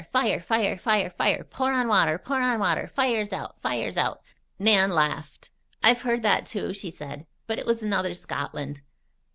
Fire! 0.11 0.39
Fire! 0.39 0.79
Fire! 0.79 1.11
Fire! 1.11 1.43
Pour 1.43 1.71
on 1.71 1.87
water! 1.87 2.17
Pour 2.17 2.37
on 2.41 2.57
water! 2.57 2.87
Fire's 2.87 3.31
out! 3.31 3.59
Fire's 3.61 3.97
out!'" 3.97 4.19
Nan 4.57 4.89
laughed. 4.89 5.51
"I've 5.83 6.01
heard 6.01 6.23
that, 6.23 6.47
too," 6.47 6.73
she 6.73 6.89
said. 6.89 7.27
"But 7.45 7.59
it 7.59 7.67
was 7.67 7.83
another 7.83 8.15
Scotland." 8.15 8.81